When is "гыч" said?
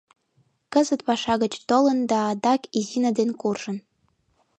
1.43-1.53